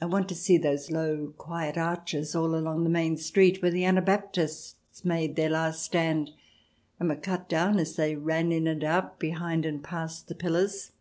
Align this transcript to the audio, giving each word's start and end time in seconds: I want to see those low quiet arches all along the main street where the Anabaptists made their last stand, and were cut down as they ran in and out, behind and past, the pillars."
I 0.00 0.06
want 0.06 0.30
to 0.30 0.34
see 0.34 0.56
those 0.56 0.90
low 0.90 1.34
quiet 1.36 1.76
arches 1.76 2.34
all 2.34 2.54
along 2.54 2.84
the 2.84 2.88
main 2.88 3.18
street 3.18 3.60
where 3.60 3.70
the 3.70 3.84
Anabaptists 3.84 4.76
made 5.04 5.36
their 5.36 5.50
last 5.50 5.82
stand, 5.82 6.30
and 6.98 7.10
were 7.10 7.16
cut 7.16 7.46
down 7.46 7.78
as 7.78 7.96
they 7.96 8.16
ran 8.16 8.50
in 8.50 8.66
and 8.66 8.82
out, 8.82 9.18
behind 9.18 9.66
and 9.66 9.84
past, 9.84 10.28
the 10.28 10.34
pillars." 10.34 10.92